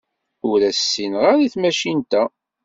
Ur 0.49 0.59
as-ssineɣ 0.69 1.23
ara 1.31 1.41
i 1.45 1.49
tmacint-a. 1.53 2.23